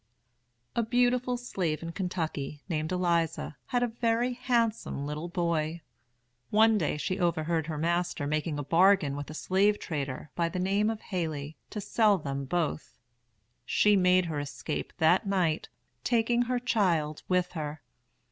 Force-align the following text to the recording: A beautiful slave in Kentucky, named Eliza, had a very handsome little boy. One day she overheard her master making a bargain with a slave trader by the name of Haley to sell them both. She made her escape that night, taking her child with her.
A 0.75 0.81
beautiful 0.81 1.37
slave 1.37 1.83
in 1.83 1.91
Kentucky, 1.91 2.63
named 2.67 2.91
Eliza, 2.91 3.57
had 3.67 3.83
a 3.83 3.87
very 3.87 4.33
handsome 4.33 5.05
little 5.05 5.27
boy. 5.29 5.81
One 6.49 6.79
day 6.79 6.97
she 6.97 7.19
overheard 7.19 7.67
her 7.67 7.77
master 7.77 8.25
making 8.25 8.57
a 8.57 8.63
bargain 8.63 9.15
with 9.15 9.29
a 9.29 9.35
slave 9.35 9.77
trader 9.77 10.31
by 10.33 10.49
the 10.49 10.57
name 10.57 10.89
of 10.89 11.01
Haley 11.01 11.55
to 11.69 11.79
sell 11.79 12.17
them 12.17 12.45
both. 12.45 12.97
She 13.63 13.95
made 13.95 14.25
her 14.25 14.39
escape 14.39 14.91
that 14.97 15.27
night, 15.27 15.69
taking 16.03 16.41
her 16.49 16.57
child 16.57 17.21
with 17.27 17.51
her. 17.51 17.83